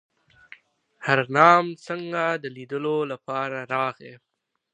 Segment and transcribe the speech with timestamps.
[1.05, 4.13] هرنام سینګه د لیدلو لپاره راغی.